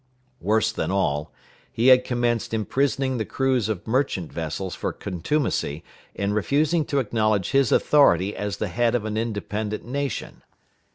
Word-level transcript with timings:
Worse 0.39 0.71
than 0.71 0.89
all, 0.89 1.31
he 1.71 1.89
had 1.89 2.03
commenced 2.03 2.55
imprisoning 2.55 3.19
the 3.19 3.23
crews 3.23 3.69
of 3.69 3.85
merchant 3.85 4.33
vessels 4.33 4.73
for 4.73 4.91
contumacy 4.91 5.83
in 6.15 6.33
refusing 6.33 6.85
to 6.85 6.97
acknowledge 6.97 7.51
his 7.51 7.71
authority 7.71 8.35
as 8.35 8.57
the 8.57 8.69
head 8.69 8.95
of 8.95 9.05
an 9.05 9.15
independent 9.15 9.85
nation. 9.85 10.41